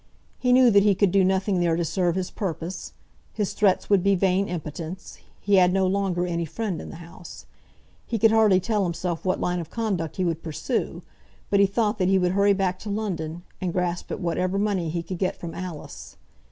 [0.39, 2.93] He knew that he could do nothing there to serve his purpose;
[3.33, 7.45] his threats would be vain impotence; he had no longer any friend in the house.
[8.07, 11.03] He could hardly tell himself what line of conduct he would pursue,
[11.51, 14.89] but he thought that he would hurry back to London, and grasp at whatever money
[14.89, 16.17] he could get from Alice.